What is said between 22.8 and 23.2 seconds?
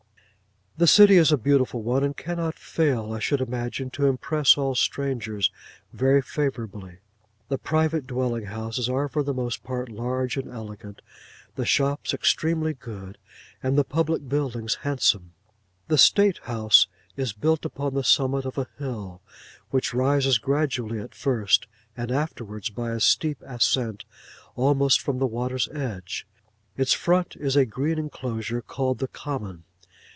a